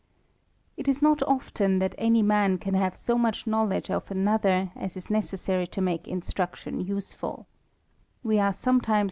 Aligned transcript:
Itjsjiotoften 0.79 1.79
that 1.79 1.93
any 1.99 2.23
man 2.23 2.57
can 2.57 2.73
have 2.73 2.95
so 2.95 3.19
much 3.19 3.45
knowledge 3.45 3.91
o 3.91 3.97
f 3.97 4.09
anothe 4.09 4.49
r, 4.71 4.71
as 4.75 4.97
is 4.97 5.09
nece^ary 5.09 5.69
to 5.69 5.79
nia'Re 5.79 6.05
instruction 6.07 6.83
useruT 6.83 7.41
T 7.45 7.45
We~_ 8.23 8.35
are 8.43 8.49
someHiaes. 8.51 8.99